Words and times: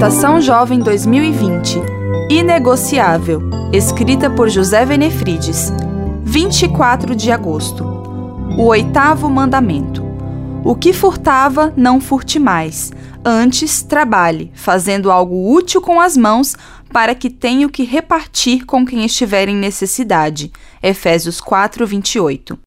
Estação 0.00 0.40
Jovem 0.40 0.78
2020 0.78 1.78
Inegociável, 2.30 3.42
escrita 3.70 4.30
por 4.30 4.48
José 4.48 4.82
Venefrides, 4.86 5.70
24 6.24 7.14
de 7.14 7.30
agosto. 7.30 7.84
O 8.56 8.64
oitavo 8.68 9.28
mandamento. 9.28 10.02
O 10.64 10.74
que 10.74 10.94
furtava, 10.94 11.74
não 11.76 12.00
furte 12.00 12.38
mais. 12.38 12.90
Antes, 13.22 13.82
trabalhe, 13.82 14.50
fazendo 14.54 15.10
algo 15.10 15.52
útil 15.52 15.82
com 15.82 16.00
as 16.00 16.16
mãos, 16.16 16.56
para 16.90 17.14
que 17.14 17.28
tenha 17.28 17.66
o 17.66 17.70
que 17.70 17.84
repartir 17.84 18.64
com 18.64 18.86
quem 18.86 19.04
estiver 19.04 19.50
em 19.50 19.56
necessidade. 19.56 20.50
Efésios 20.82 21.42
4, 21.42 21.86
28. 21.86 22.58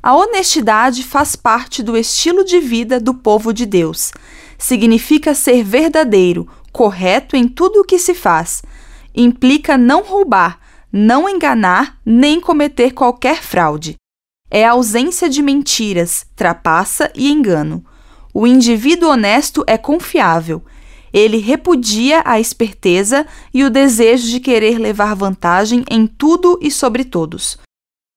A 0.00 0.14
honestidade 0.14 1.02
faz 1.02 1.34
parte 1.34 1.82
do 1.82 1.96
estilo 1.96 2.44
de 2.44 2.60
vida 2.60 3.00
do 3.00 3.12
povo 3.12 3.52
de 3.52 3.66
Deus. 3.66 4.12
Significa 4.58 5.34
ser 5.34 5.62
verdadeiro, 5.62 6.48
correto 6.72 7.36
em 7.36 7.46
tudo 7.46 7.80
o 7.80 7.84
que 7.84 7.98
se 7.98 8.14
faz. 8.14 8.62
Implica 9.14 9.78
não 9.78 10.02
roubar, 10.02 10.58
não 10.92 11.28
enganar, 11.28 11.98
nem 12.04 12.40
cometer 12.40 12.92
qualquer 12.92 13.42
fraude. 13.42 13.96
É 14.50 14.64
a 14.64 14.72
ausência 14.72 15.28
de 15.28 15.42
mentiras, 15.42 16.26
trapaça 16.36 17.10
e 17.14 17.30
engano. 17.30 17.84
O 18.32 18.46
indivíduo 18.46 19.10
honesto 19.10 19.64
é 19.66 19.76
confiável. 19.76 20.62
Ele 21.12 21.38
repudia 21.38 22.22
a 22.24 22.40
esperteza 22.40 23.24
e 23.52 23.62
o 23.62 23.70
desejo 23.70 24.28
de 24.28 24.40
querer 24.40 24.78
levar 24.78 25.14
vantagem 25.14 25.84
em 25.88 26.06
tudo 26.06 26.58
e 26.60 26.70
sobre 26.70 27.04
todos. 27.04 27.56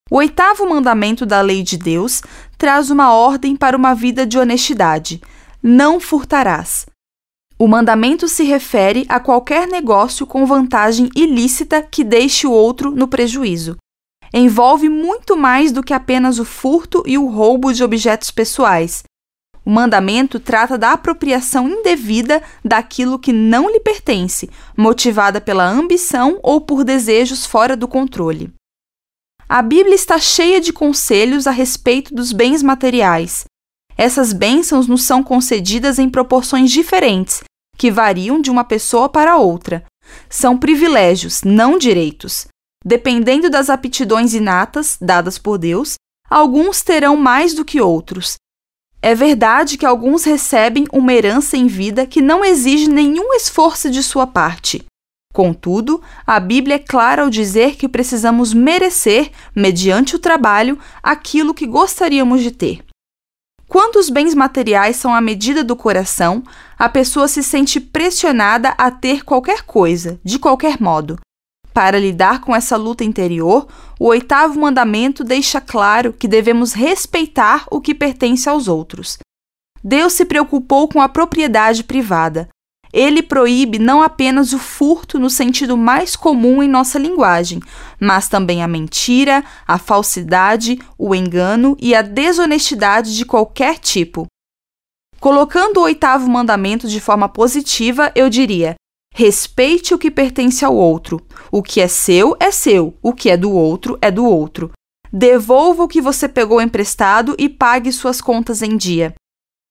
O 0.09 0.15
oitavo 0.17 0.67
mandamento 0.67 1.25
da 1.25 1.41
lei 1.41 1.61
de 1.61 1.77
Deus 1.77 2.23
traz 2.57 2.89
uma 2.89 3.13
ordem 3.13 3.55
para 3.55 3.77
uma 3.77 3.93
vida 3.93 4.25
de 4.25 4.39
honestidade: 4.39 5.21
não 5.67 5.99
furtarás. 5.99 6.85
O 7.59 7.67
mandamento 7.67 8.27
se 8.27 8.43
refere 8.43 9.05
a 9.09 9.19
qualquer 9.19 9.67
negócio 9.67 10.25
com 10.25 10.45
vantagem 10.45 11.09
ilícita 11.15 11.81
que 11.81 12.03
deixe 12.03 12.47
o 12.47 12.51
outro 12.51 12.91
no 12.91 13.07
prejuízo. 13.07 13.75
Envolve 14.33 14.87
muito 14.87 15.35
mais 15.35 15.71
do 15.71 15.83
que 15.83 15.93
apenas 15.93 16.39
o 16.39 16.45
furto 16.45 17.03
e 17.05 17.17
o 17.17 17.27
roubo 17.27 17.73
de 17.73 17.83
objetos 17.83 18.31
pessoais. 18.31 19.03
O 19.65 19.69
mandamento 19.69 20.39
trata 20.39 20.77
da 20.77 20.93
apropriação 20.93 21.67
indevida 21.67 22.41
daquilo 22.63 23.19
que 23.19 23.33
não 23.33 23.69
lhe 23.69 23.81
pertence, 23.81 24.49
motivada 24.77 25.41
pela 25.41 25.67
ambição 25.67 26.39
ou 26.41 26.61
por 26.61 26.85
desejos 26.85 27.45
fora 27.45 27.75
do 27.75 27.87
controle. 27.87 28.53
A 29.49 29.61
Bíblia 29.61 29.95
está 29.95 30.17
cheia 30.19 30.61
de 30.61 30.71
conselhos 30.71 31.47
a 31.47 31.51
respeito 31.51 32.15
dos 32.15 32.31
bens 32.31 32.63
materiais. 32.63 33.45
Essas 33.97 34.31
bênçãos 34.31 34.87
nos 34.87 35.03
são 35.03 35.23
concedidas 35.23 35.97
em 35.97 36.07
proporções 36.07 36.69
diferentes, 36.69 37.43
que 37.75 37.89
variam 37.89 38.39
de 38.39 38.51
uma 38.51 38.63
pessoa 38.63 39.09
para 39.09 39.37
outra. 39.37 39.83
São 40.29 40.55
privilégios, 40.55 41.41
não 41.43 41.77
direitos. 41.77 42.47
Dependendo 42.85 43.49
das 43.49 43.69
aptidões 43.69 44.33
inatas 44.33 44.97
dadas 45.01 45.39
por 45.39 45.57
Deus, 45.57 45.95
alguns 46.29 46.83
terão 46.83 47.17
mais 47.17 47.53
do 47.53 47.65
que 47.65 47.81
outros. 47.81 48.35
É 49.01 49.15
verdade 49.15 49.77
que 49.77 49.85
alguns 49.85 50.23
recebem 50.23 50.85
uma 50.91 51.13
herança 51.13 51.57
em 51.57 51.67
vida 51.67 52.05
que 52.05 52.21
não 52.21 52.45
exige 52.45 52.87
nenhum 52.87 53.33
esforço 53.33 53.89
de 53.89 54.03
sua 54.03 54.27
parte. 54.27 54.85
Contudo, 55.33 56.01
a 56.25 56.39
Bíblia 56.39 56.75
é 56.75 56.79
clara 56.79 57.23
ao 57.23 57.29
dizer 57.29 57.75
que 57.75 57.87
precisamos 57.87 58.53
merecer, 58.53 59.31
mediante 59.55 60.15
o 60.15 60.19
trabalho, 60.19 60.79
aquilo 61.01 61.53
que 61.53 61.67
gostaríamos 61.67 62.41
de 62.41 62.51
ter. 62.51 62.86
Quando 63.67 63.97
os 63.97 64.09
bens 64.09 64.33
materiais 64.33 64.95
são 64.95 65.13
a 65.13 65.19
medida 65.19 65.63
do 65.63 65.75
coração, 65.75 66.41
a 66.79 66.87
pessoa 66.87 67.27
se 67.27 67.43
sente 67.43 67.81
pressionada 67.81 68.69
a 68.77 68.89
ter 68.89 69.25
qualquer 69.25 69.63
coisa, 69.63 70.19
de 70.23 70.39
qualquer 70.39 70.79
modo. 70.79 71.19
Para 71.73 71.99
lidar 71.99 72.41
com 72.41 72.55
essa 72.55 72.77
luta 72.77 73.03
interior, 73.03 73.67
o 73.99 74.05
oitavo 74.05 74.59
mandamento 74.59 75.23
deixa 75.23 75.59
claro 75.59 76.13
que 76.13 76.27
devemos 76.27 76.73
respeitar 76.73 77.65
o 77.69 77.81
que 77.81 77.93
pertence 77.93 78.49
aos 78.49 78.67
outros. 78.67 79.17
Deus 79.83 80.13
se 80.13 80.25
preocupou 80.25 80.87
com 80.87 81.01
a 81.01 81.09
propriedade 81.09 81.83
privada. 81.83 82.49
Ele 82.93 83.21
proíbe 83.21 83.79
não 83.79 84.01
apenas 84.01 84.53
o 84.53 84.59
furto 84.59 85.19
no 85.19 85.29
sentido 85.29 85.75
mais 85.75 86.15
comum 86.15 86.63
em 86.63 86.67
nossa 86.67 86.97
linguagem, 86.97 87.59
mas 87.99 88.27
também 88.27 88.63
a 88.63 88.67
mentira, 88.67 89.43
a 89.67 89.77
falsidade, 89.77 90.79
o 90.97 91.13
engano 91.13 91.75
e 91.79 91.93
a 91.93 92.01
desonestidade 92.01 93.15
de 93.15 93.25
qualquer 93.25 93.77
tipo. 93.79 94.25
Colocando 95.19 95.77
o 95.77 95.83
oitavo 95.83 96.29
mandamento 96.29 96.87
de 96.87 97.01
forma 97.01 97.27
positiva, 97.27 98.11
eu 98.15 98.29
diria: 98.29 98.75
respeite 99.13 99.93
o 99.93 99.97
que 99.97 100.11
pertence 100.11 100.63
ao 100.63 100.75
outro. 100.75 101.19
O 101.51 101.63
que 101.63 101.81
é 101.81 101.87
seu 101.87 102.35
é 102.39 102.51
seu, 102.51 102.93
o 103.01 103.13
que 103.13 103.29
é 103.29 103.37
do 103.37 103.51
outro 103.51 103.97
é 104.01 104.11
do 104.11 104.25
outro. 104.25 104.71
Devolva 105.11 105.83
o 105.83 105.87
que 105.87 106.01
você 106.01 106.27
pegou 106.27 106.61
emprestado 106.61 107.35
e 107.37 107.49
pague 107.49 107.91
suas 107.91 108.21
contas 108.21 108.61
em 108.61 108.77
dia. 108.77 109.15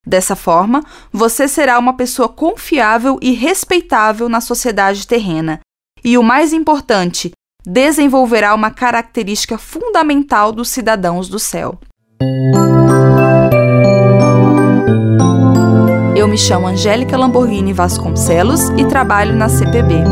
Dessa 0.06 0.36
forma, 0.36 0.84
você 1.12 1.48
será 1.48 1.78
uma 1.78 1.96
pessoa 1.96 2.28
confiável 2.28 3.18
e 3.20 3.32
respeitável 3.32 4.28
na 4.28 4.40
sociedade 4.40 5.06
terrena. 5.06 5.58
E 6.04 6.16
o 6.16 6.22
mais 6.22 6.52
importante, 6.52 7.32
desenvolverá 7.66 8.54
uma 8.54 8.70
característica 8.70 9.58
fundamental 9.58 10.52
dos 10.52 10.68
cidadãos 10.68 11.28
do 11.28 11.40
céu. 11.40 11.76
Eu 16.14 16.28
me 16.28 16.38
chamo 16.38 16.68
Angélica 16.68 17.16
Lamborghini 17.16 17.72
Vasconcelos 17.72 18.68
e 18.78 18.86
trabalho 18.86 19.34
na 19.34 19.48
CPB. 19.48 20.04